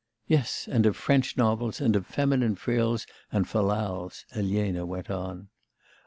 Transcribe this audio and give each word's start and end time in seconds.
'Yes; 0.25 0.67
and 0.67 0.87
of 0.87 0.97
French 0.97 1.37
novels, 1.37 1.79
and 1.79 1.95
of 1.95 2.07
feminine 2.07 2.55
frills 2.55 3.05
and 3.31 3.47
fal 3.47 3.65
lals,' 3.65 4.25
Elena 4.33 4.83
went 4.83 5.11
on. 5.11 5.49